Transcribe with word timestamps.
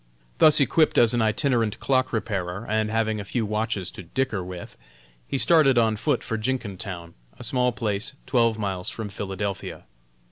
Thus 0.39 0.59
equipped 0.59 0.97
as 0.97 1.13
an 1.13 1.21
itinerant 1.21 1.79
clock 1.79 2.11
repairer, 2.11 2.65
and 2.67 2.89
having 2.89 3.19
a 3.19 3.23
few 3.23 3.45
watches 3.45 3.91
to 3.91 4.01
"dicker" 4.01 4.43
with, 4.43 4.75
he 5.27 5.37
started 5.37 5.77
on 5.77 5.95
foot 5.95 6.23
for 6.23 6.39
Jenkintown, 6.39 7.13
a 7.37 7.43
small 7.43 7.71
place 7.71 8.13
twelve 8.25 8.57
miles 8.57 8.89
from 8.89 9.09
Philadelphia. 9.09 9.85